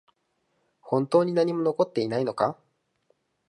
[0.79, 2.57] 本当に何も残っていないのか？